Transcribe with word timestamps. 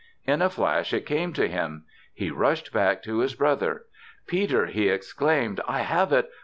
In 0.25 0.41
a 0.41 0.49
flash 0.49 0.93
it 0.95 1.05
came 1.05 1.31
to 1.33 1.47
him. 1.47 1.83
He 2.11 2.31
rushed 2.31 2.73
back 2.73 3.03
to 3.03 3.19
his 3.19 3.35
brother. 3.35 3.83
"Peter," 4.25 4.65
he 4.65 4.89
exclaimed; 4.89 5.61
"I 5.67 5.81
have 5.81 6.11
it! 6.11 6.27